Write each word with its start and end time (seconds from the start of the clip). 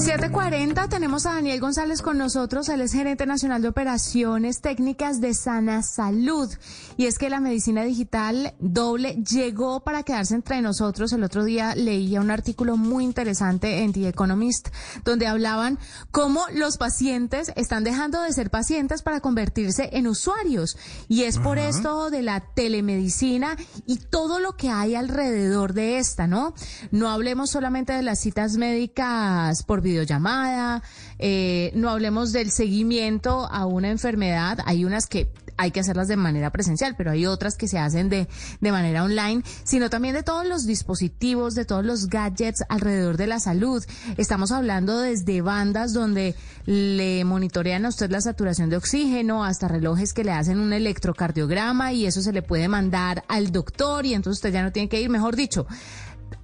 740 0.00 0.88
tenemos 0.88 1.24
a 1.24 1.34
Daniel 1.34 1.60
González 1.60 2.02
con 2.02 2.18
nosotros, 2.18 2.68
él 2.68 2.80
es 2.80 2.92
gerente 2.92 3.26
nacional 3.26 3.62
de 3.62 3.68
operaciones 3.68 4.60
técnicas 4.60 5.20
de 5.20 5.34
Sana 5.34 5.84
Salud. 5.84 6.50
Y 6.96 7.06
es 7.06 7.16
que 7.16 7.30
la 7.30 7.38
medicina 7.38 7.84
digital 7.84 8.54
doble 8.58 9.22
llegó 9.22 9.84
para 9.84 10.02
quedarse 10.02 10.34
entre 10.34 10.60
nosotros. 10.62 11.12
El 11.12 11.22
otro 11.22 11.44
día 11.44 11.76
leía 11.76 12.20
un 12.20 12.32
artículo 12.32 12.76
muy 12.76 13.04
interesante 13.04 13.84
en 13.84 13.92
The 13.92 14.08
Economist 14.08 14.68
donde 15.04 15.28
hablaban 15.28 15.78
cómo 16.10 16.44
los 16.52 16.76
pacientes 16.76 17.52
están 17.54 17.84
dejando 17.84 18.20
de 18.22 18.32
ser 18.32 18.50
pacientes 18.50 19.02
para 19.02 19.20
convertirse 19.20 19.90
en 19.92 20.08
usuarios. 20.08 20.76
Y 21.06 21.22
es 21.22 21.38
por 21.38 21.58
esto 21.58 22.10
de 22.10 22.22
la 22.22 22.40
telemedicina 22.40 23.56
y 23.86 23.98
todo 23.98 24.40
lo 24.40 24.56
que 24.56 24.70
hay 24.70 24.96
alrededor 24.96 25.72
de 25.72 25.98
esta, 25.98 26.26
¿no? 26.26 26.52
No 26.90 27.10
hablemos 27.10 27.50
solamente 27.50 27.92
de 27.92 28.02
las 28.02 28.20
citas 28.20 28.56
médicas 28.56 29.62
por 29.62 29.83
videollamada, 29.84 30.82
eh, 31.20 31.70
no 31.76 31.90
hablemos 31.90 32.32
del 32.32 32.50
seguimiento 32.50 33.46
a 33.48 33.66
una 33.66 33.90
enfermedad, 33.90 34.58
hay 34.64 34.84
unas 34.84 35.06
que 35.06 35.30
hay 35.56 35.70
que 35.70 35.80
hacerlas 35.80 36.08
de 36.08 36.16
manera 36.16 36.50
presencial, 36.50 36.94
pero 36.96 37.10
hay 37.10 37.26
otras 37.26 37.56
que 37.56 37.68
se 37.68 37.78
hacen 37.78 38.08
de, 38.08 38.28
de 38.60 38.72
manera 38.72 39.04
online, 39.04 39.42
sino 39.62 39.90
también 39.90 40.14
de 40.14 40.22
todos 40.22 40.46
los 40.46 40.66
dispositivos, 40.66 41.54
de 41.54 41.64
todos 41.64 41.84
los 41.84 42.08
gadgets 42.08 42.64
alrededor 42.68 43.16
de 43.16 43.26
la 43.26 43.40
salud. 43.40 43.84
Estamos 44.16 44.52
hablando 44.52 44.98
desde 44.98 45.42
bandas 45.42 45.92
donde 45.92 46.34
le 46.66 47.24
monitorean 47.24 47.84
a 47.84 47.88
usted 47.88 48.10
la 48.10 48.20
saturación 48.20 48.70
de 48.70 48.76
oxígeno, 48.76 49.44
hasta 49.44 49.68
relojes 49.68 50.12
que 50.12 50.24
le 50.24 50.32
hacen 50.32 50.58
un 50.58 50.72
electrocardiograma 50.72 51.92
y 51.92 52.06
eso 52.06 52.20
se 52.20 52.32
le 52.32 52.42
puede 52.42 52.68
mandar 52.68 53.24
al 53.28 53.52
doctor 53.52 54.06
y 54.06 54.14
entonces 54.14 54.38
usted 54.38 54.52
ya 54.52 54.62
no 54.62 54.72
tiene 54.72 54.88
que 54.88 55.00
ir, 55.00 55.10
mejor 55.10 55.36
dicho. 55.36 55.66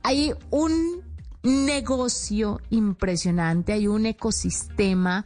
Hay 0.02 0.32
un 0.50 1.09
negocio 1.42 2.60
impresionante, 2.70 3.72
hay 3.72 3.86
un 3.86 4.06
ecosistema 4.06 5.24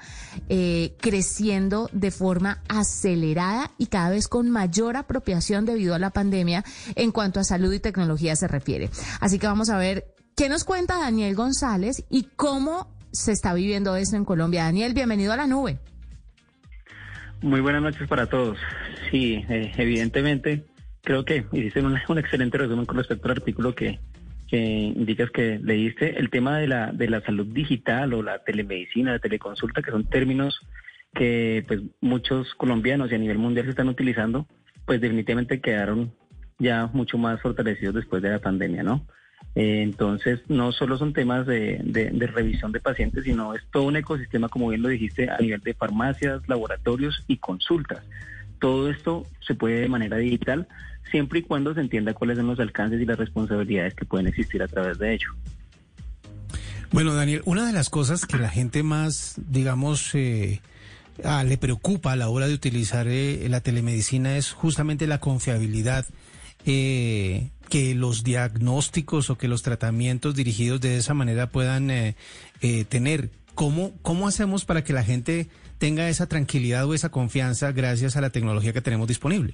eh, 0.49 0.95
creciendo 1.01 1.89
de 1.93 2.11
forma 2.11 2.63
acelerada 2.69 3.71
y 3.79 3.87
cada 3.87 4.11
vez 4.11 4.29
con 4.29 4.51
mayor 4.51 4.97
apropiación 4.97 5.65
debido 5.65 5.95
a 5.95 5.99
la 5.99 6.11
pandemia 6.11 6.65
en 6.95 7.11
cuanto 7.11 7.41
a 7.41 7.45
salud 7.45 7.73
y 7.73 7.81
tecnología 7.81 8.37
se 8.37 8.49
refiere. 8.49 8.91
Así 9.21 9.39
que 9.39 9.47
vamos 9.47 9.71
a 9.71 9.79
ver 9.79 10.15
qué 10.37 10.49
nos 10.49 10.65
cuenta 10.65 10.99
Daniel 10.99 11.35
González 11.35 12.05
y 12.11 12.29
cómo 12.37 12.95
se 13.11 13.33
está 13.33 13.55
viviendo 13.55 13.97
esto 13.97 14.17
en 14.17 14.25
Colombia. 14.25 14.65
Daniel, 14.65 14.95
bienvenido 14.95 15.33
a 15.33 15.37
la 15.37 15.47
nube. 15.47 15.79
Muy 17.43 17.61
buenas 17.61 17.83
noches 17.83 18.09
para 18.09 18.27
todos. 18.27 18.59
Sí, 19.11 19.45
eh, 19.49 19.73
evidentemente 19.77 20.65
creo 21.03 21.25
que 21.25 21.47
hiciste 21.53 21.81
un, 21.81 21.99
un 22.09 22.19
excelente 22.19 22.57
resumen 22.57 22.87
con 22.87 22.97
respecto 22.97 23.27
al 23.27 23.33
artículo 23.33 23.75
que 23.75 24.01
que 24.49 24.59
indicas 24.59 25.31
que 25.31 25.59
leíste, 25.63 26.19
el 26.19 26.31
tema 26.31 26.59
de 26.59 26.69
la, 26.69 26.93
de 26.93 27.09
la 27.09 27.21
salud 27.23 27.47
digital 27.47 28.15
o 28.15 28.23
la 28.23 28.39
telemedicina, 28.45 29.13
la 29.13 29.19
teleconsulta, 29.19 29.83
que 29.83 29.91
son 29.91 30.05
términos 30.05 30.61
que 31.15 31.65
pues 31.67 31.81
muchos 32.01 32.55
colombianos 32.55 33.11
y 33.11 33.15
a 33.15 33.19
nivel 33.19 33.39
mundial 33.39 33.67
se 33.67 33.71
están 33.71 33.89
utilizando, 33.89 34.47
pues 34.85 35.01
definitivamente 35.01 35.61
quedaron 35.61 36.13
ya 36.59 36.89
mucho 36.93 37.19
más 37.19 37.41
fortalecidos 37.41 37.95
después 37.95 38.23
de 38.23 38.31
la 38.31 38.41
pandemia, 38.41 38.83
¿no? 38.83 39.07
Eh, 39.55 39.83
entonces, 39.83 40.41
no 40.49 40.73
solo 40.73 40.99
son 40.99 41.13
temas 41.13 41.47
de, 41.47 41.81
de, 41.85 42.11
de, 42.11 42.27
revisión 42.27 42.73
de 42.73 42.81
pacientes, 42.81 43.25
sino 43.25 43.55
es 43.55 43.63
todo 43.71 43.85
un 43.85 43.97
ecosistema, 43.97 44.49
como 44.49 44.69
bien 44.69 44.83
lo 44.83 44.89
dijiste, 44.89 45.31
a 45.31 45.39
nivel 45.39 45.61
de 45.61 45.75
farmacias, 45.75 46.49
laboratorios 46.49 47.25
y 47.29 47.37
consultas. 47.37 48.05
Todo 48.65 48.89
esto 48.89 49.27
se 49.47 49.55
puede 49.55 49.81
de 49.81 49.89
manera 49.91 50.17
digital, 50.17 50.67
siempre 51.11 51.41
y 51.41 51.43
cuando 51.43 51.75
se 51.75 51.81
entienda 51.81 52.15
cuáles 52.15 52.39
son 52.39 52.47
los 52.47 52.59
alcances 52.59 52.99
y 52.99 53.05
las 53.05 53.19
responsabilidades 53.19 53.93
que 53.93 54.07
pueden 54.07 54.27
existir 54.27 54.63
a 54.63 54.69
través 54.69 54.99
de 54.99 55.13
ello. 55.13 55.29
Bueno, 56.91 57.13
Daniel, 57.13 57.43
una 57.45 57.67
de 57.67 57.75
las 57.75 57.91
cosas 57.91 58.25
que 58.25 58.39
la 58.39 58.49
gente 58.49 58.83
más, 58.83 59.35
digamos, 59.37 60.15
eh, 60.15 60.63
ah, 61.25 61.45
le 61.45 61.59
preocupa 61.59 62.13
a 62.13 62.17
la 62.17 62.31
hora 62.31 62.49
de 62.49 62.55
utilizar 62.55 63.07
eh, 63.07 63.47
la 63.51 63.61
telemedicina 63.61 64.39
es 64.39 64.53
justamente 64.53 65.07
la 65.07 65.19
confiabilidad. 65.19 66.07
Eh, 66.65 67.51
que 67.69 67.95
los 67.95 68.25
diagnósticos 68.25 69.29
o 69.29 69.37
que 69.37 69.49
los 69.49 69.61
tratamientos 69.61 70.35
dirigidos 70.35 70.81
de 70.81 70.97
esa 70.97 71.13
manera 71.13 71.51
puedan 71.51 71.91
eh, 71.91 72.17
eh, 72.63 72.87
tener. 72.87 73.31
¿Cómo, 73.55 73.93
¿Cómo 74.01 74.27
hacemos 74.27 74.65
para 74.65 74.83
que 74.83 74.95
la 74.95 75.05
gente 75.05 75.49
tenga 75.85 76.09
esa 76.09 76.27
tranquilidad 76.27 76.89
o 76.89 76.95
esa 76.95 77.11
confianza 77.11 77.71
gracias 77.73 78.17
a 78.17 78.23
la 78.23 78.31
tecnología 78.31 78.73
que 78.73 78.81
tenemos 78.81 79.07
disponible? 79.07 79.53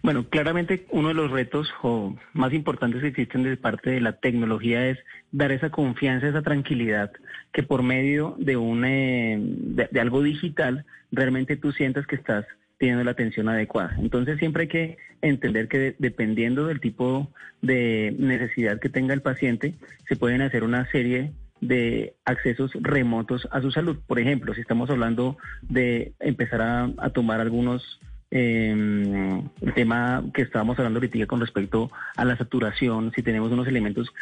Bueno, 0.00 0.28
claramente 0.28 0.86
uno 0.90 1.08
de 1.08 1.14
los 1.14 1.32
retos 1.32 1.68
o 1.82 2.14
más 2.34 2.52
importantes 2.52 3.00
que 3.02 3.08
existen 3.08 3.42
de 3.42 3.56
parte 3.56 3.90
de 3.90 4.00
la 4.00 4.12
tecnología 4.12 4.86
es 4.86 4.96
dar 5.32 5.50
esa 5.50 5.70
confianza, 5.70 6.28
esa 6.28 6.42
tranquilidad, 6.42 7.10
que 7.52 7.64
por 7.64 7.82
medio 7.82 8.36
de, 8.38 8.56
un, 8.56 8.84
eh, 8.84 9.36
de, 9.40 9.88
de 9.90 10.00
algo 10.00 10.22
digital 10.22 10.86
realmente 11.10 11.56
tú 11.56 11.72
sientas 11.72 12.06
que 12.06 12.14
estás 12.14 12.44
teniendo 12.78 13.02
la 13.02 13.10
atención 13.10 13.48
adecuada. 13.48 13.96
Entonces 13.98 14.38
siempre 14.38 14.62
hay 14.62 14.68
que 14.68 14.98
entender 15.20 15.66
que 15.66 15.78
de, 15.78 15.96
dependiendo 15.98 16.68
del 16.68 16.78
tipo 16.78 17.28
de 17.60 18.14
necesidad 18.20 18.78
que 18.78 18.88
tenga 18.88 19.14
el 19.14 19.22
paciente, 19.22 19.74
se 20.08 20.14
pueden 20.14 20.42
hacer 20.42 20.62
una 20.62 20.88
serie 20.92 21.32
de 21.60 22.14
accesos 22.24 22.72
remotos 22.74 23.48
a 23.50 23.60
su 23.60 23.70
salud. 23.70 23.98
Por 24.06 24.18
ejemplo, 24.18 24.54
si 24.54 24.60
estamos 24.60 24.90
hablando 24.90 25.36
de 25.62 26.12
empezar 26.20 26.60
a, 26.62 27.10
tomar 27.10 27.40
algunos 27.40 28.00
eh, 28.30 29.42
el 29.60 29.74
tema 29.74 30.24
que 30.34 30.42
estábamos 30.42 30.78
hablando 30.78 30.98
ahorita 30.98 31.26
con 31.26 31.40
respecto 31.40 31.90
a 32.16 32.24
la 32.24 32.36
saturación, 32.36 33.12
si 33.14 33.22
tenemos 33.22 33.52
unos 33.52 33.68
elementos, 33.68 34.12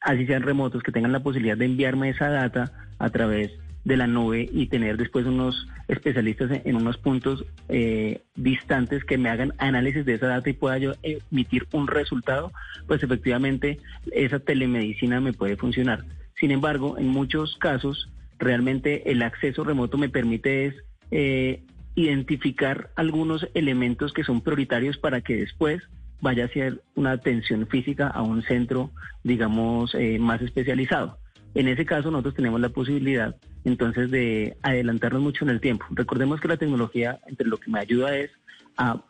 así 0.00 0.26
sean 0.26 0.42
remotos, 0.42 0.82
que 0.82 0.92
tengan 0.92 1.12
la 1.12 1.22
posibilidad 1.22 1.56
de 1.56 1.66
enviarme 1.66 2.10
esa 2.10 2.28
data 2.28 2.72
a 2.98 3.10
través 3.10 3.52
de 3.84 3.96
la 3.96 4.06
nube 4.06 4.48
y 4.52 4.66
tener 4.66 4.96
después 4.96 5.26
unos 5.26 5.66
especialistas 5.88 6.50
en, 6.50 6.62
en 6.64 6.76
unos 6.76 6.98
puntos 6.98 7.44
eh, 7.68 8.22
distantes 8.34 9.04
que 9.04 9.18
me 9.18 9.30
hagan 9.30 9.54
análisis 9.58 10.04
de 10.04 10.14
esa 10.14 10.26
data 10.26 10.50
y 10.50 10.54
pueda 10.54 10.78
yo 10.78 10.92
emitir 11.02 11.66
un 11.72 11.86
resultado, 11.86 12.52
pues 12.86 13.02
efectivamente 13.02 13.78
esa 14.12 14.38
telemedicina 14.38 15.20
me 15.20 15.32
puede 15.32 15.56
funcionar. 15.56 16.04
Sin 16.40 16.50
embargo, 16.50 16.96
en 16.98 17.08
muchos 17.08 17.56
casos, 17.58 18.08
realmente 18.38 19.10
el 19.10 19.22
acceso 19.22 19.62
remoto 19.62 19.98
me 19.98 20.08
permite 20.08 20.66
es 20.66 20.74
eh, 21.10 21.62
identificar 21.94 22.90
algunos 22.96 23.46
elementos 23.52 24.14
que 24.14 24.24
son 24.24 24.40
prioritarios 24.40 24.96
para 24.96 25.20
que 25.20 25.36
después 25.36 25.82
vaya 26.22 26.46
a 26.46 26.48
ser 26.48 26.82
una 26.94 27.12
atención 27.12 27.66
física 27.66 28.08
a 28.08 28.22
un 28.22 28.42
centro, 28.42 28.90
digamos, 29.22 29.94
eh, 29.94 30.18
más 30.18 30.40
especializado. 30.40 31.18
En 31.54 31.68
ese 31.68 31.84
caso 31.84 32.10
nosotros 32.10 32.34
tenemos 32.34 32.60
la 32.60 32.70
posibilidad 32.70 33.36
entonces 33.64 34.10
de 34.10 34.56
adelantarnos 34.62 35.20
mucho 35.20 35.44
en 35.44 35.50
el 35.50 35.60
tiempo. 35.60 35.84
Recordemos 35.90 36.40
que 36.40 36.48
la 36.48 36.56
tecnología 36.56 37.20
entre 37.26 37.48
lo 37.48 37.58
que 37.58 37.70
me 37.70 37.80
ayuda 37.80 38.16
es 38.16 38.30
a 38.78 39.02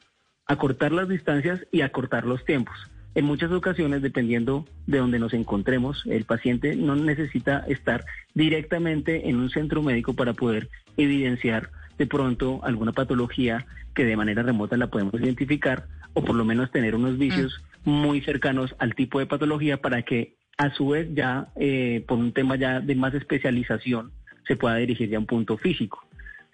acortar 0.47 0.91
las 0.91 1.08
distancias 1.08 1.60
y 1.70 1.82
acortar 1.82 2.26
los 2.26 2.44
tiempos. 2.44 2.89
En 3.15 3.25
muchas 3.25 3.50
ocasiones, 3.50 4.03
dependiendo 4.03 4.66
de 4.87 4.98
donde 4.98 5.19
nos 5.19 5.34
encontremos, 5.34 6.04
el 6.06 6.25
paciente 6.25 6.76
no 6.76 6.94
necesita 6.94 7.65
estar 7.66 8.04
directamente 8.34 9.28
en 9.28 9.36
un 9.36 9.51
centro 9.51 9.83
médico 9.83 10.15
para 10.15 10.33
poder 10.33 10.68
evidenciar 10.97 11.71
de 11.98 12.07
pronto 12.07 12.60
alguna 12.62 12.92
patología 12.92 13.66
que 13.95 14.04
de 14.04 14.16
manera 14.16 14.42
remota 14.42 14.77
la 14.77 14.86
podemos 14.86 15.15
identificar 15.15 15.86
o 16.15 16.24
por 16.24 16.36
lo 16.36 16.45
menos 16.45 16.71
tener 16.71 16.95
unos 16.95 17.18
vicios 17.18 17.62
muy 17.84 18.21
cercanos 18.21 18.74
al 18.78 18.95
tipo 18.95 19.18
de 19.18 19.27
patología 19.27 19.78
para 19.78 20.03
que 20.03 20.36
a 20.56 20.72
su 20.74 20.89
vez 20.89 21.09
ya 21.13 21.48
eh, 21.56 22.04
por 22.06 22.18
un 22.18 22.33
tema 22.33 22.56
ya 22.56 22.80
de 22.80 22.95
más 22.95 23.15
especialización 23.15 24.13
se 24.47 24.56
pueda 24.56 24.77
dirigir 24.77 25.09
ya 25.09 25.16
a 25.16 25.21
un 25.21 25.27
punto 25.27 25.56
físico. 25.56 26.04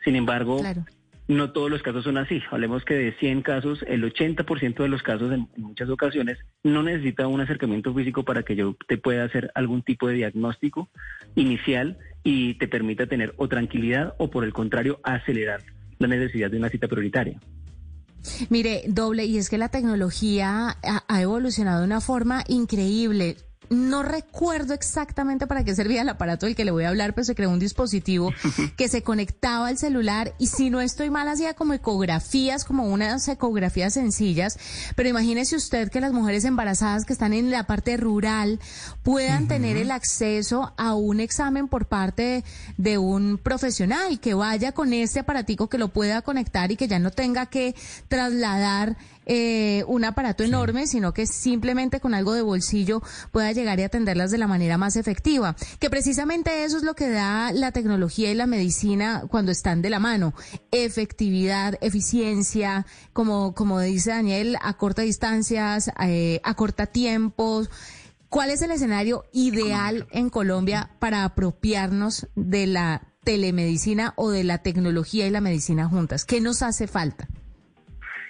Sin 0.05 0.17
embargo, 0.17 0.61
claro. 0.61 0.85
No 1.29 1.51
todos 1.51 1.71
los 1.71 1.83
casos 1.83 2.05
son 2.05 2.19
así. 2.19 2.41
Hablemos 2.51 2.85
que 2.85 2.95
de 2.95 3.13
100 3.13 3.43
casos, 3.43 3.85
el 3.89 4.05
80% 4.05 4.77
de 4.77 4.89
los 4.89 5.03
casos 5.03 5.33
en, 5.33 5.49
muchas 5.57 5.89
ocasiones 5.89 6.39
no 6.63 6.83
necesita 6.83 7.27
un 7.27 7.41
acercamiento 7.41 7.93
físico 7.95 8.25
para 8.25 8.43
que 8.43 8.57
yo 8.57 8.77
te 8.87 8.99
pueda 8.99 9.25
hacer 9.25 9.51
algún 9.55 9.83
tipo 9.83 10.09
de 10.09 10.15
diagnóstico 10.15 10.89
inicial 11.35 11.99
y 12.23 12.55
te 12.55 12.69
permita 12.69 13.07
tener 13.07 13.35
o 13.37 13.49
tranquilidad 13.49 14.15
o 14.19 14.31
por 14.31 14.45
el 14.45 14.53
contrario 14.53 15.01
acelerar 15.03 15.63
la 15.99 16.09
necesidad 16.09 16.51
de 16.51 16.59
una 16.59 16.69
cita 16.69 16.89
prioritaria. 16.89 17.41
Mire, 18.49 18.83
doble, 18.89 19.25
y 19.25 19.39
es 19.39 19.49
que 19.49 19.59
la 19.59 19.69
tecnología 19.69 20.77
ha 20.83 21.23
evolucionado 21.23 21.81
de 21.81 21.87
una 21.87 22.01
forma 22.01 22.43
increíble 22.49 23.37
no 23.71 24.03
recuerdo 24.03 24.75
exactamente 24.75 25.47
para 25.47 25.65
qué 25.65 25.75
servía 25.75 26.03
el 26.03 26.09
aparato 26.09 26.47
del 26.47 26.57
que 26.57 26.65
le 26.65 26.71
voy 26.71 26.85
a 26.85 26.89
hablar, 26.89 27.15
pero 27.15 27.25
se 27.25 27.35
creó 27.35 27.51
un 27.51 27.59
dispositivo 27.59 28.33
que 28.77 28.89
se 28.89 29.03
conectaba 29.03 29.69
al 29.69 29.79
celular 29.79 30.35
y 30.39 30.49
si 30.49 30.71
no 30.71 30.81
estoy 30.81 31.11
mal 31.11 31.29
hacía 31.29 31.55
como 31.55 31.75
ecografías, 31.75 32.65
como 32.65 32.85
unas 32.85 33.27
ecografías 33.29 33.95
sencillas, 33.95 34.59
pero 34.95 35.09
imagínese 35.09 35.57
usted 35.57 35.91
que 35.91 36.01
las 36.01 36.13
mujeres 36.13 36.45
embarazadas 36.45 37.05
que 37.05 37.13
están 37.13 37.33
en 37.33 37.51
la 37.51 37.67
parte 37.67 37.97
rural 37.97 38.61
puedan 39.03 39.49
tener 39.49 39.77
el 39.77 39.91
acceso 39.91 40.73
a 40.77 40.95
un 40.95 41.21
examen 41.21 41.69
por 41.69 41.87
parte 41.87 42.45
de, 42.77 42.99
un 42.99 43.39
profesional 43.39 44.21
que 44.21 44.35
vaya 44.35 44.73
con 44.73 44.93
este 44.93 45.21
aparatico 45.21 45.69
que 45.69 45.79
lo 45.79 45.89
pueda 45.89 46.23
conectar 46.23 46.73
y 46.73 46.77
que 46.77 46.89
ya 46.89 46.99
no 46.99 47.11
tenga 47.11 47.47
que 47.47 47.75
trasladar 48.09 48.97
eh, 49.27 49.85
un 49.89 50.05
aparato 50.05 50.45
enorme, 50.45 50.87
sino 50.87 51.13
que 51.13 51.27
simplemente 51.27 52.01
con 52.01 52.15
algo 52.15 52.33
de 52.33 52.43
bolsillo 52.43 53.03
pueda 53.33 53.51
llegar 53.51 53.81
y 53.81 53.83
atenderlas 53.83 54.31
de 54.31 54.39
la 54.39 54.47
manera 54.47 54.79
más 54.79 54.95
efectiva. 54.95 55.57
Que 55.81 55.91
precisamente 55.91 56.65
eso 56.65 56.77
es 56.77 56.85
lo 56.85 56.95
que 56.95 57.11
da 57.11 57.53
la 57.53 57.73
tecnología 57.73 58.31
y 58.31 58.35
la 58.35 58.47
medicina 58.47 59.25
cuando 59.29 59.51
están 59.51 59.83
de 59.83 59.91
la 59.91 59.99
mano. 59.99 60.33
Efectividad, 60.71 61.77
eficiencia, 61.81 62.87
como, 63.13 63.53
como 63.55 63.81
dice 63.81 64.11
Daniel, 64.11 64.57
a 64.63 64.75
corta 64.75 65.03
distancias, 65.03 65.91
eh, 66.01 66.41
a 66.45 66.55
corta 66.55 66.87
tiempos. 66.87 67.69
¿Cuál 68.29 68.51
es 68.51 68.63
el 68.63 68.71
escenario 68.71 69.25
ideal 69.33 70.07
en 70.11 70.31
Colombia 70.31 70.91
para 70.99 71.25
apropiarnos 71.25 72.29
de 72.37 72.67
la 72.67 73.15
telemedicina 73.25 74.15
o 74.17 74.31
de 74.31 74.45
la 74.45 74.59
tecnología 74.59 75.27
y 75.27 75.31
la 75.31 75.41
medicina 75.41 75.89
juntas? 75.89 76.25
¿Qué 76.25 76.41
nos 76.41 76.63
hace 76.63 76.87
falta? 76.87 77.29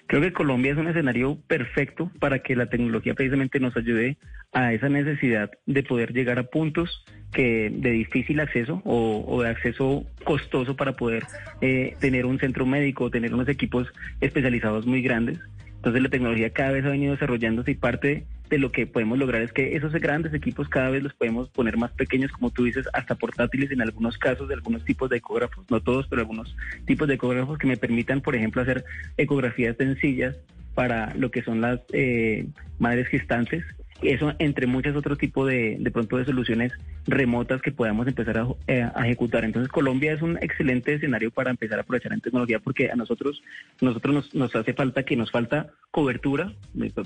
Creo 0.06 0.22
que 0.22 0.32
Colombia 0.32 0.72
es 0.72 0.78
un 0.78 0.86
escenario 0.86 1.36
perfecto 1.48 2.12
para 2.20 2.38
que 2.38 2.54
la 2.54 2.66
tecnología 2.66 3.14
precisamente 3.14 3.58
nos 3.58 3.76
ayude 3.76 4.16
a 4.52 4.72
esa 4.72 4.88
necesidad 4.88 5.50
de 5.66 5.82
poder 5.82 6.12
llegar 6.12 6.38
a 6.38 6.44
puntos 6.44 7.04
que 7.32 7.70
de 7.70 7.90
difícil 7.90 8.38
acceso 8.38 8.80
o, 8.84 9.42
de 9.42 9.48
acceso 9.48 10.06
costoso 10.24 10.76
para 10.76 10.92
poder 10.92 11.24
eh, 11.60 11.96
tener 11.98 12.24
un 12.24 12.38
centro 12.38 12.66
médico, 12.66 13.10
tener 13.10 13.34
unos 13.34 13.48
equipos 13.48 13.88
especializados 14.20 14.86
muy 14.86 15.02
grandes. 15.02 15.40
Entonces 15.74 16.02
la 16.02 16.08
tecnología 16.08 16.50
cada 16.50 16.70
vez 16.70 16.84
ha 16.84 16.90
venido 16.90 17.12
desarrollándose 17.12 17.72
y 17.72 17.74
parte 17.74 18.26
de 18.48 18.58
lo 18.58 18.70
que 18.72 18.86
podemos 18.86 19.18
lograr 19.18 19.42
es 19.42 19.52
que 19.52 19.76
esos 19.76 19.92
grandes 19.92 20.32
equipos 20.34 20.68
cada 20.68 20.90
vez 20.90 21.02
los 21.02 21.14
podemos 21.14 21.48
poner 21.48 21.76
más 21.76 21.90
pequeños, 21.92 22.30
como 22.32 22.50
tú 22.50 22.64
dices, 22.64 22.86
hasta 22.92 23.14
portátiles 23.14 23.70
en 23.70 23.82
algunos 23.82 24.18
casos 24.18 24.48
de 24.48 24.54
algunos 24.54 24.84
tipos 24.84 25.10
de 25.10 25.18
ecógrafos, 25.18 25.64
no 25.70 25.80
todos, 25.80 26.06
pero 26.08 26.22
algunos 26.22 26.56
tipos 26.84 27.08
de 27.08 27.14
ecógrafos 27.14 27.58
que 27.58 27.66
me 27.66 27.76
permitan, 27.76 28.20
por 28.20 28.36
ejemplo, 28.36 28.62
hacer 28.62 28.84
ecografías 29.16 29.76
sencillas 29.76 30.36
para 30.74 31.14
lo 31.14 31.30
que 31.30 31.42
son 31.42 31.60
las 31.60 31.80
eh, 31.92 32.46
madres 32.78 33.08
gestantes 33.08 33.64
eso 34.02 34.32
entre 34.38 34.66
muchos 34.66 34.96
otros 34.96 35.18
tipos 35.18 35.48
de, 35.48 35.76
de 35.78 35.90
pronto 35.90 36.16
de 36.16 36.24
soluciones 36.24 36.72
remotas 37.06 37.62
que 37.62 37.72
podamos 37.72 38.06
empezar 38.06 38.38
a, 38.38 38.46
eh, 38.66 38.88
ejecutar. 39.04 39.44
Entonces 39.44 39.70
Colombia 39.70 40.12
es 40.12 40.22
un 40.22 40.36
excelente 40.38 40.94
escenario 40.94 41.30
para 41.30 41.50
empezar 41.50 41.78
a 41.78 41.82
aprovechar 41.82 42.12
en 42.12 42.20
tecnología 42.20 42.58
porque 42.58 42.90
a 42.90 42.96
nosotros, 42.96 43.42
nosotros 43.80 44.14
nos, 44.14 44.34
nos 44.34 44.56
hace 44.56 44.74
falta 44.74 45.04
que 45.04 45.16
nos 45.16 45.30
falta 45.30 45.68
cobertura. 45.90 46.52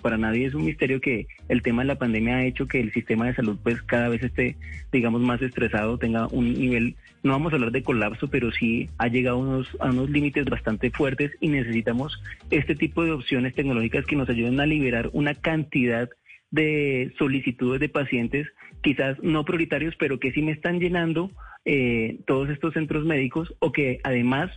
Para 0.03 0.19
nadie 0.19 0.47
es 0.47 0.55
un 0.55 0.65
misterio 0.65 1.01
que 1.01 1.27
el 1.49 1.63
tema 1.63 1.83
de 1.83 1.89
la 1.89 1.99
pandemia 1.99 2.37
ha 2.37 2.45
hecho 2.45 2.67
que 2.67 2.81
el 2.81 2.93
sistema 2.93 3.27
de 3.27 3.35
salud 3.35 3.59
pues 3.63 3.81
cada 3.83 4.09
vez 4.09 4.23
esté, 4.23 4.57
digamos, 4.91 5.21
más 5.21 5.41
estresado, 5.43 5.99
tenga 5.99 6.27
un 6.29 6.53
nivel, 6.55 6.97
no 7.23 7.33
vamos 7.33 7.53
a 7.53 7.57
hablar 7.57 7.73
de 7.73 7.83
colapso, 7.83 8.29
pero 8.29 8.51
sí 8.51 8.89
ha 8.99 9.09
llegado 9.09 9.37
a 9.37 9.41
unos, 9.41 9.69
a 9.81 9.91
unos 9.91 10.11
límites 10.11 10.45
bastante 10.47 10.91
fuertes 10.91 11.33
y 11.41 11.49
necesitamos 11.49 12.21
este 12.51 12.75
tipo 12.75 13.05
de 13.05 13.13
opciones 13.13 13.55
tecnológicas 13.55 14.07
que 14.07 14.17
nos 14.17 14.29
ayuden 14.29 14.61
a 14.61 14.67
liberar 14.67 15.11
una 15.13 15.35
cantidad 15.35 16.11
de 16.51 17.13
solicitudes 17.19 17.81
de 17.81 17.89
pacientes, 17.89 18.47
quizás 18.83 19.17
no 19.23 19.45
prioritarios, 19.45 19.95
pero 19.99 20.19
que 20.19 20.33
sí 20.33 20.43
me 20.43 20.53
están 20.53 20.81
llenando 20.81 21.31
eh, 21.65 22.21
todos 22.27 22.49
estos 22.51 22.75
centros 22.75 23.05
médicos 23.05 23.55
o 23.59 23.73
que 23.73 24.01
además 24.03 24.51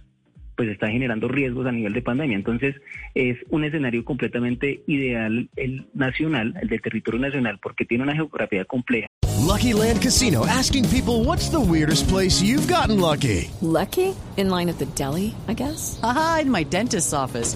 pues 0.55 0.69
está 0.69 0.87
generando 0.89 1.27
riesgos 1.27 1.65
a 1.65 1.71
nivel 1.71 1.93
de 1.93 2.01
pandemia. 2.01 2.35
Entonces 2.37 2.75
es 3.15 3.37
un 3.49 3.63
escenario 3.63 4.05
completamente 4.05 4.81
ideal 4.87 5.49
el 5.55 5.87
nacional, 5.93 6.53
el 6.61 6.69
del 6.69 6.81
territorio 6.81 7.19
nacional, 7.19 7.59
porque 7.61 7.85
tiene 7.85 8.03
una 8.03 8.13
geografía 8.15 8.65
compleja. 8.65 9.07
Lucky 9.45 9.73
Land 9.73 10.01
Casino 10.01 10.45
asking 10.45 10.87
people 10.89 11.25
what's 11.25 11.49
the 11.49 11.59
weirdest 11.59 12.07
place 12.07 12.41
you've 12.41 12.67
gotten 12.67 12.99
lucky. 12.99 13.51
Lucky? 13.61 14.15
In 14.37 14.49
line 14.49 14.69
at 14.69 14.77
the 14.77 14.85
deli, 14.95 15.35
I 15.47 15.53
guess. 15.53 15.99
Aha, 16.01 16.39
in 16.43 16.51
my 16.51 16.63
dentist's 16.63 17.13
office. 17.13 17.55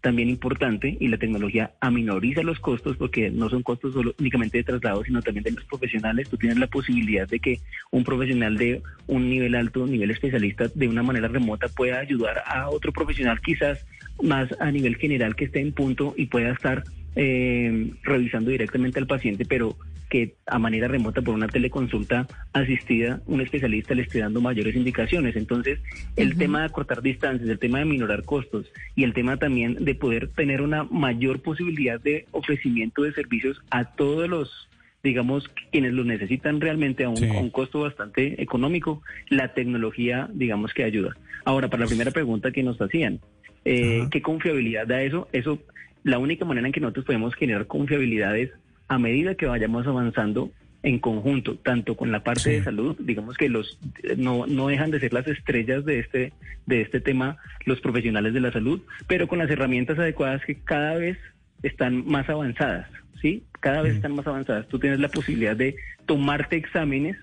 también 0.00 0.28
importante 0.28 0.96
y 0.98 1.08
la 1.08 1.18
tecnología 1.18 1.72
aminoriza 1.80 2.42
los 2.42 2.58
costos 2.58 2.96
porque 2.96 3.30
no 3.30 3.48
son 3.48 3.62
costos 3.62 3.92
solo, 3.92 4.14
únicamente 4.18 4.58
de 4.58 4.64
traslado, 4.64 5.04
sino 5.04 5.22
también 5.22 5.44
de 5.44 5.52
los 5.52 5.64
profesionales. 5.64 6.28
Tú 6.28 6.36
tienes 6.36 6.58
la 6.58 6.66
posibilidad 6.66 7.28
de 7.28 7.38
que 7.38 7.60
un 7.90 8.04
profesional 8.04 8.56
de 8.56 8.82
un 9.06 9.28
nivel 9.28 9.54
alto, 9.54 9.82
un 9.82 9.92
nivel 9.92 10.10
especialista, 10.10 10.68
de 10.74 10.88
una 10.88 11.02
manera 11.02 11.28
remota 11.28 11.68
pueda 11.68 11.98
ayudar 11.98 12.42
a 12.46 12.70
otro 12.70 12.92
profesional 12.92 13.40
quizás 13.40 13.84
más 14.22 14.48
a 14.60 14.70
nivel 14.70 14.96
general 14.96 15.36
que 15.36 15.44
esté 15.46 15.60
en 15.60 15.72
punto 15.72 16.14
y 16.16 16.26
pueda 16.26 16.50
estar 16.52 16.84
eh, 17.16 17.92
revisando 18.02 18.50
directamente 18.50 18.98
al 18.98 19.06
paciente, 19.06 19.44
pero 19.44 19.76
que 20.10 20.34
a 20.44 20.58
manera 20.58 20.88
remota 20.88 21.22
por 21.22 21.34
una 21.34 21.48
teleconsulta 21.48 22.26
asistida, 22.52 23.22
un 23.26 23.40
especialista 23.40 23.94
le 23.94 24.02
esté 24.02 24.18
dando 24.18 24.42
mayores 24.42 24.74
indicaciones. 24.76 25.36
Entonces, 25.36 25.78
el 26.16 26.36
tema 26.36 26.60
de 26.60 26.66
acortar 26.66 27.00
distancias, 27.00 27.48
el 27.48 27.58
tema 27.58 27.78
de 27.78 27.86
minorar 27.86 28.24
costos 28.24 28.66
y 28.96 29.04
el 29.04 29.14
tema 29.14 29.38
también 29.38 29.76
de 29.82 29.94
poder 29.94 30.28
tener 30.28 30.60
una 30.60 30.84
mayor 30.84 31.40
posibilidad 31.40 31.98
de 32.00 32.26
ofrecimiento 32.32 33.02
de 33.02 33.12
servicios 33.14 33.62
a 33.70 33.84
todos 33.84 34.28
los 34.28 34.68
digamos, 35.02 35.48
quienes 35.72 35.94
lo 35.94 36.04
necesitan 36.04 36.60
realmente 36.60 37.04
a 37.04 37.08
un, 37.08 37.48
costo 37.48 37.80
bastante 37.80 38.42
económico, 38.42 39.00
la 39.30 39.54
tecnología, 39.54 40.28
digamos, 40.34 40.74
que 40.74 40.84
ayuda. 40.84 41.16
Ahora, 41.46 41.68
para 41.68 41.84
la 41.84 41.88
primera 41.88 42.10
pregunta 42.10 42.50
que 42.50 42.62
nos 42.62 42.78
hacían, 42.82 43.18
eh, 43.64 44.06
¿qué 44.10 44.20
confiabilidad 44.20 44.86
da 44.86 45.00
eso? 45.00 45.26
Eso, 45.32 45.58
la 46.04 46.18
única 46.18 46.44
manera 46.44 46.66
en 46.66 46.72
que 46.74 46.80
nosotros 46.80 47.06
podemos 47.06 47.34
generar 47.34 47.66
confiabilidad 47.66 48.36
es 48.36 48.50
a 48.90 48.98
medida 48.98 49.36
que 49.36 49.46
vayamos 49.46 49.86
avanzando 49.86 50.50
en 50.82 50.98
conjunto, 50.98 51.54
tanto 51.54 51.96
con 51.96 52.10
la 52.10 52.24
parte 52.24 52.50
de 52.50 52.64
salud, 52.64 52.96
digamos 52.98 53.36
que 53.36 53.48
los 53.48 53.78
no, 54.16 54.46
no 54.48 54.66
dejan 54.66 54.90
de 54.90 54.98
ser 54.98 55.12
las 55.12 55.28
estrellas 55.28 55.84
de 55.84 56.00
este, 56.00 56.32
de 56.66 56.80
este 56.80 57.00
tema 57.00 57.36
los 57.66 57.80
profesionales 57.80 58.34
de 58.34 58.40
la 58.40 58.50
salud, 58.50 58.82
pero 59.06 59.28
con 59.28 59.38
las 59.38 59.48
herramientas 59.48 59.96
adecuadas 59.96 60.44
que 60.44 60.56
cada 60.56 60.96
vez 60.96 61.18
están 61.62 62.04
más 62.04 62.28
avanzadas, 62.28 62.90
¿sí? 63.22 63.44
Cada 63.60 63.82
vez 63.82 63.94
están 63.94 64.16
más 64.16 64.26
avanzadas. 64.26 64.66
Tú 64.66 64.80
tienes 64.80 64.98
la 64.98 65.08
posibilidad 65.08 65.54
de 65.54 65.76
tomarte 66.06 66.56
exámenes 66.56 67.16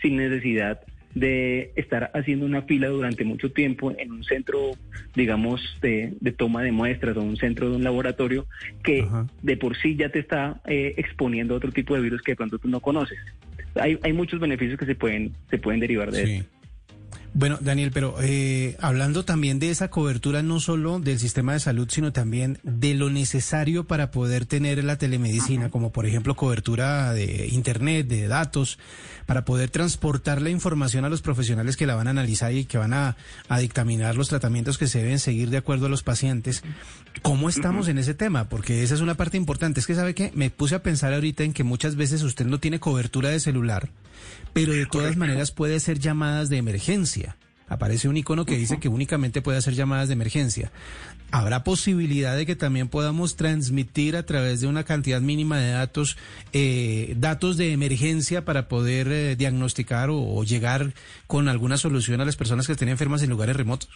sin 0.00 0.18
necesidad 0.18 0.78
de 1.18 1.72
estar 1.76 2.10
haciendo 2.14 2.46
una 2.46 2.62
fila 2.62 2.88
durante 2.88 3.24
mucho 3.24 3.50
tiempo 3.50 3.92
en 3.96 4.12
un 4.12 4.24
centro, 4.24 4.72
digamos, 5.14 5.60
de, 5.80 6.16
toma 6.36 6.62
de 6.62 6.72
muestras 6.72 7.16
o 7.16 7.22
un 7.22 7.36
centro 7.36 7.70
de 7.70 7.76
un 7.76 7.84
laboratorio 7.84 8.46
que 8.82 9.06
de 9.42 9.56
por 9.56 9.76
sí 9.76 9.96
ya 9.96 10.10
te 10.10 10.18
está 10.20 10.60
eh, 10.66 10.94
exponiendo 10.96 11.54
a 11.54 11.56
otro 11.56 11.72
tipo 11.72 11.94
de 11.94 12.00
virus 12.00 12.22
que 12.22 12.32
de 12.32 12.36
pronto 12.36 12.58
tú 12.58 12.68
no 12.68 12.80
conoces. 12.80 13.18
Hay, 13.74 13.98
hay 14.02 14.12
muchos 14.12 14.40
beneficios 14.40 14.78
que 14.78 14.86
se 14.86 14.94
pueden, 14.94 15.32
se 15.50 15.58
pueden 15.58 15.80
derivar 15.80 16.10
de 16.10 16.22
eso. 16.22 16.48
Bueno, 17.34 17.58
Daniel, 17.60 17.90
pero 17.92 18.16
eh, 18.20 18.76
hablando 18.80 19.24
también 19.24 19.58
de 19.58 19.70
esa 19.70 19.88
cobertura 19.88 20.42
no 20.42 20.60
solo 20.60 20.98
del 20.98 21.18
sistema 21.18 21.52
de 21.52 21.60
salud, 21.60 21.88
sino 21.90 22.12
también 22.12 22.58
de 22.62 22.94
lo 22.94 23.10
necesario 23.10 23.84
para 23.84 24.10
poder 24.10 24.46
tener 24.46 24.82
la 24.82 24.96
telemedicina, 24.96 25.70
como 25.70 25.92
por 25.92 26.06
ejemplo 26.06 26.34
cobertura 26.34 27.12
de 27.12 27.48
Internet, 27.48 28.08
de 28.08 28.28
datos, 28.28 28.78
para 29.26 29.44
poder 29.44 29.68
transportar 29.68 30.40
la 30.40 30.48
información 30.48 31.04
a 31.04 31.10
los 31.10 31.20
profesionales 31.20 31.76
que 31.76 31.86
la 31.86 31.94
van 31.94 32.06
a 32.06 32.10
analizar 32.10 32.52
y 32.54 32.64
que 32.64 32.78
van 32.78 32.94
a, 32.94 33.16
dictaminar 33.60 34.16
los 34.16 34.28
tratamientos 34.28 34.78
que 34.78 34.86
se 34.86 35.02
deben 35.02 35.18
seguir 35.18 35.50
de 35.50 35.58
acuerdo 35.58 35.86
a 35.86 35.88
los 35.90 36.02
pacientes. 36.02 36.62
¿Cómo 37.22 37.48
estamos 37.48 37.88
en 37.88 37.98
ese 37.98 38.14
tema? 38.14 38.48
Porque 38.48 38.82
esa 38.82 38.94
es 38.94 39.00
una 39.00 39.16
parte 39.16 39.36
importante. 39.36 39.80
Es 39.80 39.86
que 39.86 39.94
sabe 39.94 40.14
que 40.14 40.32
me 40.34 40.48
puse 40.50 40.76
a 40.76 40.82
pensar 40.82 41.12
ahorita 41.12 41.44
en 41.44 41.52
que 41.52 41.62
muchas 41.64 41.96
veces 41.96 42.22
usted 42.22 42.46
no 42.46 42.58
tiene 42.58 42.80
cobertura 42.80 43.28
de 43.28 43.38
celular, 43.38 43.90
pero 44.54 44.72
de 44.72 44.86
todas 44.86 45.16
maneras 45.16 45.50
puede 45.50 45.78
ser 45.80 45.98
llamadas 45.98 46.48
de 46.48 46.56
emergencia. 46.56 47.27
Aparece 47.68 48.08
un 48.08 48.16
icono 48.16 48.44
que 48.44 48.56
dice 48.56 48.78
que 48.78 48.88
únicamente 48.88 49.42
puede 49.42 49.58
hacer 49.58 49.74
llamadas 49.74 50.08
de 50.08 50.14
emergencia. 50.14 50.70
¿Habrá 51.30 51.62
posibilidad 51.62 52.36
de 52.36 52.46
que 52.46 52.56
también 52.56 52.88
podamos 52.88 53.36
transmitir 53.36 54.16
a 54.16 54.24
través 54.24 54.60
de 54.60 54.66
una 54.66 54.84
cantidad 54.84 55.20
mínima 55.20 55.58
de 55.58 55.72
datos, 55.72 56.16
eh, 56.52 57.14
datos 57.16 57.56
de 57.56 57.72
emergencia 57.72 58.44
para 58.44 58.68
poder 58.68 59.08
eh, 59.08 59.36
diagnosticar 59.36 60.08
o, 60.10 60.18
o 60.18 60.44
llegar 60.44 60.92
con 61.26 61.48
alguna 61.48 61.76
solución 61.76 62.20
a 62.20 62.24
las 62.24 62.36
personas 62.36 62.66
que 62.66 62.72
estén 62.72 62.88
enfermas 62.88 63.22
en 63.22 63.30
lugares 63.30 63.56
remotos? 63.56 63.90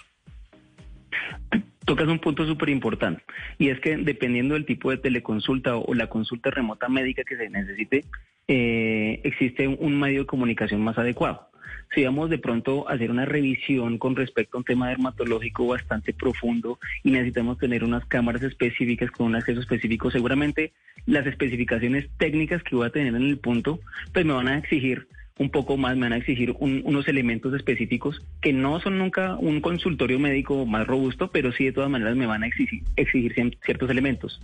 Tocas 1.85 2.07
un 2.07 2.21
punto 2.21 2.47
súper 2.47 2.69
importante 2.69 3.23
y 3.59 3.69
es 3.71 3.81
que 3.81 3.97
dependiendo 3.97 4.55
del 4.55 4.65
tipo 4.65 4.91
de 4.91 4.99
teleconsulta 4.99 5.77
o, 5.77 5.95
la 5.95 6.07
consulta 6.07 6.51
remota 6.51 6.89
médica 6.89 7.23
que 7.25 7.37
se 7.37 7.51
necesite, 7.51 8.05
eh, 8.47 9.21
existe 9.25 9.67
un 9.67 9.99
medio 9.99 10.21
de 10.21 10.27
comunicación 10.27 10.81
más 10.83 10.97
adecuado. 10.97 11.52
Si 11.95 12.05
vamos 12.05 12.31
de 12.31 12.39
pronto 12.39 12.89
a 12.89 12.95
hacer 12.95 13.11
una 13.11 13.27
revisión 13.27 13.99
con 13.99 14.17
respecto 14.17 14.57
a 14.57 14.61
un 14.61 14.65
tema 14.65 14.89
dermatológico 14.89 15.67
bastante 15.67 16.15
profundo 16.15 16.79
y 17.03 17.11
necesitamos 17.11 17.59
tener 17.59 17.85
unas 17.85 18.07
cámaras 18.07 18.43
específicas 18.43 19.11
con 19.11 19.27
un 19.27 19.37
acceso 19.37 19.61
específico, 19.61 20.11
seguramente 20.11 20.73
las 21.05 21.27
especificaciones 21.27 22.09
técnicas 22.17 22.63
que 22.63 22.77
voy 22.77 22.87
a 22.87 22.91
tener 22.91 23.15
en 23.15 23.23
el 23.23 23.39
punto, 23.39 23.79
pues 24.13 24.25
me 24.25 24.33
van 24.33 24.49
a 24.49 24.57
exigir 24.57 25.07
un 25.39 25.51
poco 25.51 25.77
más, 25.77 25.97
me 25.97 26.03
van 26.03 26.15
a 26.15 26.17
exigir 26.17 26.55
unos 26.61 27.09
elementos 27.09 27.53
específicos 27.53 28.23
que 28.41 28.55
no 28.55 28.81
son 28.81 28.99
nunca 28.99 29.37
un 29.37 29.61
consultorio 29.61 30.19
médico 30.19 30.65
más 30.65 30.87
robusto, 30.87 31.31
pero 31.31 31.53
sí 31.53 31.65
de 31.65 31.73
todas 31.73 31.91
maneras 31.91 32.17
me 32.17 32.27
van 32.27 32.43
a 32.43 32.47
exigir, 32.47 32.83
exigir 32.97 33.35
ciertos 33.65 33.91
elementos. 33.91 34.41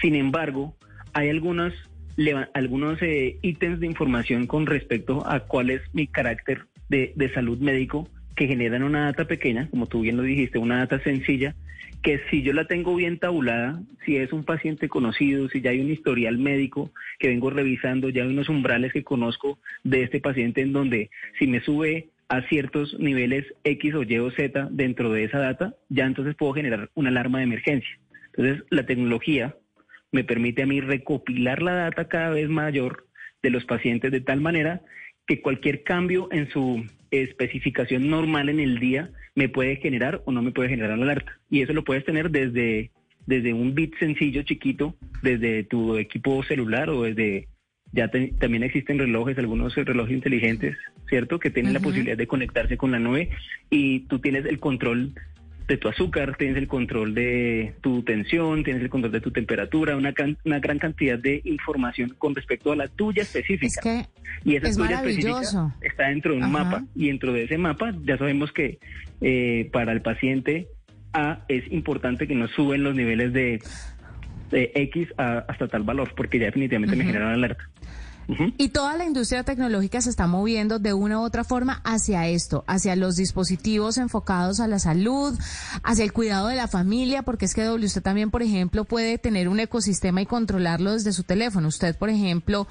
Sin 0.00 0.14
embargo, 0.14 0.76
hay 1.14 1.30
algunos, 1.30 1.72
algunos 2.54 3.02
eh, 3.02 3.38
ítems 3.42 3.80
de 3.80 3.86
información 3.86 4.46
con 4.46 4.66
respecto 4.66 5.26
a 5.26 5.40
cuál 5.40 5.70
es 5.70 5.82
mi 5.92 6.06
carácter 6.06 6.66
de, 6.92 7.30
salud 7.32 7.58
médico 7.58 8.08
que 8.36 8.46
generan 8.46 8.82
una 8.82 9.06
data 9.06 9.26
pequeña, 9.26 9.68
como 9.70 9.86
tú 9.86 10.02
bien 10.02 10.16
lo 10.16 10.22
dijiste, 10.22 10.58
una 10.58 10.78
data 10.78 11.02
sencilla, 11.02 11.54
que 12.02 12.20
si 12.30 12.42
yo 12.42 12.52
la 12.52 12.66
tengo 12.66 12.94
bien 12.94 13.18
tabulada, 13.18 13.80
si 14.04 14.16
es 14.16 14.32
un 14.32 14.44
paciente 14.44 14.88
conocido, 14.88 15.48
si 15.48 15.60
ya 15.60 15.70
hay 15.70 15.80
un 15.80 15.90
historial 15.90 16.38
médico 16.38 16.90
que 17.18 17.28
vengo 17.28 17.50
revisando, 17.50 18.08
ya 18.08 18.22
hay 18.22 18.28
unos 18.28 18.48
umbrales 18.48 18.92
que 18.92 19.04
conozco 19.04 19.58
de 19.84 20.02
este 20.02 20.20
paciente 20.20 20.60
en 20.60 20.72
donde 20.72 21.10
si 21.38 21.46
me 21.46 21.60
sube 21.60 22.08
a 22.28 22.42
ciertos 22.48 22.98
niveles 22.98 23.44
X 23.64 23.94
o 23.94 24.02
Y 24.02 24.18
o 24.18 24.30
Z 24.30 24.68
dentro 24.70 25.10
de 25.10 25.24
esa 25.24 25.38
data, 25.38 25.74
ya 25.88 26.04
entonces 26.06 26.34
puedo 26.34 26.54
generar 26.54 26.90
una 26.94 27.10
alarma 27.10 27.38
de 27.38 27.44
emergencia. 27.44 27.98
Entonces, 28.34 28.64
la 28.70 28.86
tecnología 28.86 29.54
me 30.10 30.24
permite 30.24 30.62
a 30.62 30.66
mí 30.66 30.80
recopilar 30.80 31.62
la 31.62 31.74
data 31.74 32.08
cada 32.08 32.30
vez 32.30 32.48
mayor 32.48 33.06
de 33.42 33.50
los 33.50 33.64
pacientes 33.64 34.10
de 34.10 34.20
tal 34.20 34.40
manera 34.40 34.82
que 35.26 35.40
cualquier 35.40 35.82
cambio 35.82 36.28
en 36.32 36.50
su 36.50 36.84
especificación 37.10 38.08
normal 38.08 38.48
en 38.48 38.60
el 38.60 38.78
día 38.78 39.10
me 39.34 39.48
puede 39.48 39.76
generar 39.76 40.22
o 40.24 40.32
no 40.32 40.42
me 40.42 40.52
puede 40.52 40.68
generar 40.68 40.98
la 40.98 41.04
alerta. 41.04 41.38
Y 41.50 41.62
eso 41.62 41.72
lo 41.72 41.84
puedes 41.84 42.04
tener 42.04 42.30
desde, 42.30 42.90
desde 43.26 43.52
un 43.52 43.74
bit 43.74 43.94
sencillo, 43.98 44.42
chiquito, 44.42 44.96
desde 45.22 45.64
tu 45.64 45.96
equipo 45.96 46.42
celular 46.42 46.90
o 46.90 47.02
desde... 47.02 47.48
Ya 47.94 48.08
también 48.08 48.62
existen 48.62 48.98
relojes, 48.98 49.36
algunos 49.36 49.74
relojes 49.74 50.14
inteligentes, 50.14 50.78
¿cierto? 51.10 51.38
Que 51.38 51.50
tienen 51.50 51.74
la 51.74 51.80
posibilidad 51.80 52.16
de 52.16 52.26
conectarse 52.26 52.78
con 52.78 52.90
la 52.90 52.98
nube 52.98 53.28
y 53.68 54.00
tú 54.06 54.18
tienes 54.18 54.46
el 54.46 54.60
control 54.60 55.12
de 55.66 55.76
tu 55.76 55.88
azúcar, 55.88 56.36
tienes 56.36 56.56
el 56.56 56.68
control 56.68 57.14
de 57.14 57.74
tu 57.80 58.02
tensión, 58.02 58.64
tienes 58.64 58.82
el 58.82 58.90
control 58.90 59.12
de 59.12 59.20
tu 59.20 59.30
temperatura, 59.30 59.96
una, 59.96 60.12
una 60.44 60.58
gran 60.58 60.78
cantidad 60.78 61.18
de 61.18 61.40
información 61.44 62.14
con 62.18 62.34
respecto 62.34 62.72
a 62.72 62.76
la 62.76 62.88
tuya 62.88 63.22
específica. 63.22 63.80
y 64.44 64.56
esa 64.56 64.72
tuya 64.72 64.96
específica 64.96 65.74
está 65.80 66.08
dentro 66.08 66.34
de 66.34 66.42
un 66.42 66.50
mapa 66.50 66.84
y 66.94 67.08
dentro 67.08 67.32
de 67.32 67.44
ese 67.44 67.58
mapa 67.58 67.92
ya 68.04 68.18
sabemos 68.18 68.52
que 68.52 68.78
eh, 69.20 69.68
para 69.72 69.92
el 69.92 70.02
paciente 70.02 70.68
A 71.12 71.44
es 71.48 71.70
importante 71.70 72.26
que 72.26 72.34
no 72.34 72.48
suben 72.48 72.82
los 72.82 72.94
niveles 72.94 73.32
de, 73.32 73.60
X 74.54 75.08
hasta 75.16 75.66
tal 75.66 75.82
valor 75.82 76.12
porque 76.14 76.38
ya 76.38 76.46
definitivamente 76.46 76.94
me 76.94 77.04
generan 77.04 77.30
alerta. 77.32 77.70
Y 78.58 78.68
toda 78.68 78.96
la 78.96 79.04
industria 79.04 79.42
tecnológica 79.42 80.00
se 80.00 80.10
está 80.10 80.26
moviendo 80.26 80.78
de 80.78 80.94
una 80.94 81.18
u 81.20 81.22
otra 81.22 81.44
forma 81.44 81.80
hacia 81.84 82.28
esto, 82.28 82.64
hacia 82.66 82.96
los 82.96 83.16
dispositivos 83.16 83.98
enfocados 83.98 84.60
a 84.60 84.68
la 84.68 84.78
salud, 84.78 85.38
hacia 85.82 86.04
el 86.04 86.12
cuidado 86.12 86.48
de 86.48 86.56
la 86.56 86.68
familia, 86.68 87.22
porque 87.22 87.44
es 87.44 87.54
que 87.54 87.68
usted 87.68 88.02
también, 88.02 88.30
por 88.30 88.42
ejemplo, 88.42 88.84
puede 88.84 89.18
tener 89.18 89.48
un 89.48 89.60
ecosistema 89.60 90.22
y 90.22 90.26
controlarlo 90.26 90.92
desde 90.92 91.12
su 91.12 91.24
teléfono. 91.24 91.68
Usted, 91.68 91.96
por 91.96 92.10
ejemplo, 92.10 92.66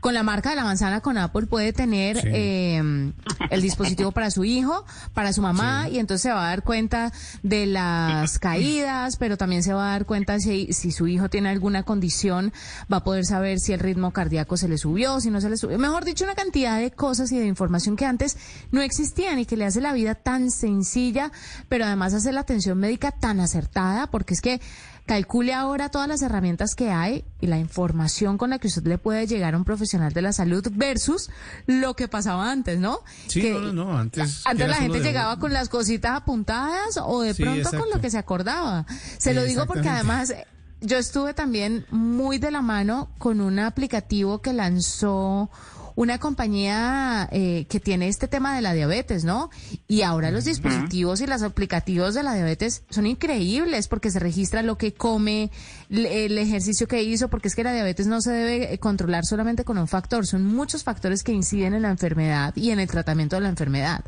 con 0.00 0.14
la 0.14 0.22
marca 0.22 0.50
de 0.50 0.56
la 0.56 0.64
manzana 0.64 1.00
con 1.00 1.18
Apple 1.18 1.46
puede 1.46 1.72
tener 1.72 2.18
em, 2.24 3.12
el 3.50 3.62
dispositivo 3.62 4.12
para 4.12 4.30
su 4.30 4.44
hijo, 4.44 4.84
para 5.14 5.32
su 5.32 5.42
mamá, 5.42 5.88
y 5.88 5.98
entonces 5.98 6.22
se 6.22 6.32
va 6.32 6.46
a 6.46 6.50
dar 6.50 6.62
cuenta 6.62 7.12
de 7.42 7.66
las 7.66 8.38
caídas, 8.40 9.16
pero 9.16 9.36
también 9.36 9.62
se 9.62 9.72
va 9.72 9.88
a 9.88 9.92
dar 9.92 10.06
cuenta 10.06 10.38
si, 10.40 10.72
si 10.72 10.92
su 10.92 11.06
hijo 11.06 11.28
tiene 11.28 11.48
alguna 11.48 11.82
condición, 11.82 12.52
va 12.92 12.98
a 12.98 13.04
poder 13.04 13.24
saber 13.24 13.60
si 13.60 13.72
el 13.72 13.80
ritmo 13.80 14.12
cardíaco 14.12 14.56
se 14.56 14.68
le 14.68 14.78
sube 15.06 15.20
si 15.20 15.30
no 15.30 15.40
se 15.40 15.50
le 15.50 15.56
subió. 15.56 15.78
Mejor 15.78 16.04
dicho, 16.04 16.24
una 16.24 16.34
cantidad 16.34 16.78
de 16.78 16.90
cosas 16.90 17.32
y 17.32 17.38
de 17.38 17.46
información 17.46 17.96
que 17.96 18.04
antes 18.04 18.36
no 18.70 18.82
existían 18.82 19.38
y 19.38 19.46
que 19.46 19.56
le 19.56 19.64
hace 19.64 19.80
la 19.80 19.92
vida 19.92 20.14
tan 20.14 20.50
sencilla, 20.50 21.32
pero 21.68 21.84
además 21.84 22.14
hace 22.14 22.32
la 22.32 22.40
atención 22.40 22.78
médica 22.78 23.12
tan 23.12 23.40
acertada, 23.40 24.08
porque 24.10 24.34
es 24.34 24.40
que 24.40 24.60
calcule 25.06 25.54
ahora 25.54 25.88
todas 25.88 26.08
las 26.08 26.20
herramientas 26.22 26.74
que 26.74 26.90
hay 26.90 27.24
y 27.40 27.46
la 27.46 27.58
información 27.58 28.38
con 28.38 28.50
la 28.50 28.58
que 28.58 28.66
usted 28.66 28.84
le 28.86 28.98
puede 28.98 29.26
llegar 29.26 29.54
a 29.54 29.56
un 29.56 29.64
profesional 29.64 30.12
de 30.12 30.20
la 30.20 30.32
salud 30.32 30.66
versus 30.74 31.30
lo 31.66 31.94
que 31.94 32.08
pasaba 32.08 32.50
antes, 32.50 32.80
¿no? 32.80 33.00
Sí, 33.28 33.50
no, 33.50 33.72
no, 33.72 33.96
antes. 33.96 34.42
Antes 34.44 34.68
la 34.68 34.76
gente 34.76 35.00
llegaba 35.00 35.38
con 35.38 35.52
las 35.52 35.68
cositas 35.68 36.16
apuntadas 36.16 36.98
o 37.00 37.22
de 37.22 37.34
pronto 37.34 37.70
con 37.70 37.88
lo 37.90 38.00
que 38.00 38.10
se 38.10 38.18
acordaba. 38.18 38.84
Se 39.18 39.32
lo 39.32 39.44
digo 39.44 39.66
porque 39.66 39.88
además 39.88 40.32
yo 40.80 40.98
estuve 40.98 41.34
también 41.34 41.86
muy 41.90 42.38
de 42.38 42.50
la 42.50 42.62
mano 42.62 43.08
con 43.18 43.40
un 43.40 43.58
aplicativo 43.58 44.40
que 44.40 44.52
lanzó 44.52 45.50
una 45.96 46.18
compañía 46.18 47.26
eh, 47.32 47.66
que 47.70 47.80
tiene 47.80 48.08
este 48.08 48.28
tema 48.28 48.54
de 48.54 48.60
la 48.60 48.74
diabetes, 48.74 49.24
¿no? 49.24 49.50
Y 49.88 50.02
ahora 50.02 50.30
los 50.30 50.44
dispositivos 50.44 51.22
y 51.22 51.26
los 51.26 51.42
aplicativos 51.42 52.12
de 52.12 52.22
la 52.22 52.34
diabetes 52.34 52.82
son 52.90 53.06
increíbles 53.06 53.88
porque 53.88 54.10
se 54.10 54.18
registra 54.18 54.62
lo 54.62 54.76
que 54.76 54.92
come, 54.92 55.50
el 55.88 56.36
ejercicio 56.36 56.86
que 56.86 57.02
hizo, 57.02 57.28
porque 57.28 57.48
es 57.48 57.56
que 57.56 57.64
la 57.64 57.72
diabetes 57.72 58.06
no 58.06 58.20
se 58.20 58.30
debe 58.30 58.74
eh, 58.74 58.78
controlar 58.78 59.24
solamente 59.24 59.64
con 59.64 59.78
un 59.78 59.88
factor, 59.88 60.26
son 60.26 60.44
muchos 60.44 60.84
factores 60.84 61.22
que 61.22 61.32
inciden 61.32 61.72
en 61.72 61.82
la 61.82 61.90
enfermedad 61.90 62.54
y 62.54 62.70
en 62.70 62.78
el 62.78 62.88
tratamiento 62.88 63.36
de 63.36 63.42
la 63.42 63.48
enfermedad. 63.48 64.04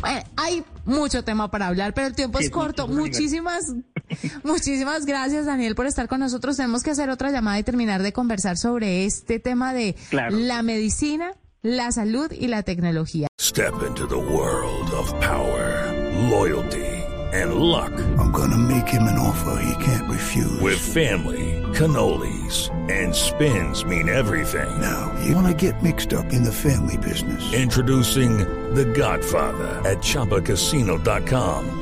Bueno, 0.00 0.22
hay 0.36 0.62
mucho 0.84 1.24
tema 1.24 1.50
para 1.50 1.66
hablar, 1.68 1.94
pero 1.94 2.08
el 2.08 2.14
tiempo 2.14 2.40
es 2.40 2.50
corto. 2.50 2.88
Muchísimas, 2.88 3.72
muchísimas 4.44 5.06
gracias, 5.06 5.46
Daniel, 5.46 5.74
por 5.74 5.86
estar 5.86 6.08
con 6.08 6.20
nosotros. 6.20 6.56
Tenemos 6.56 6.82
que 6.82 6.90
hacer 6.90 7.10
otra 7.10 7.30
llamada 7.30 7.58
y 7.58 7.62
terminar 7.62 8.02
de 8.02 8.12
conversar 8.12 8.56
sobre 8.56 9.04
este 9.04 9.38
tema 9.38 9.74
de 9.74 9.96
la 10.10 10.62
medicina, 10.62 11.32
la 11.62 11.92
salud 11.92 12.30
y 12.32 12.48
la 12.48 12.62
tecnología. 12.62 13.28
Step 13.40 13.82
into 13.86 14.06
the 14.06 14.16
world 14.16 14.90
of 14.92 15.12
power, 15.20 15.92
loyalty 16.30 17.02
and 17.32 17.54
luck. 17.54 17.92
I'm 18.18 18.30
gonna 18.30 18.58
make 18.58 18.86
him 18.86 19.02
an 19.04 19.18
offer 19.18 19.62
he 19.62 19.84
can't 19.84 20.08
refuse. 20.10 20.60
With 20.60 20.78
family, 20.78 21.60
cannolis 21.72 22.70
and 22.90 23.14
spins 23.14 23.84
mean 23.84 24.08
everything. 24.08 24.80
Now, 24.80 25.12
you 25.24 25.34
wanna 25.34 25.54
get 25.54 25.82
mixed 25.82 26.12
up 26.12 26.32
in 26.32 26.42
the 26.42 26.52
family 26.52 26.98
business. 26.98 27.52
Introducing 27.54 28.38
The 28.74 28.84
Godfather 28.84 29.80
at 29.88 29.98
ChumbaCasino.com. 29.98 31.81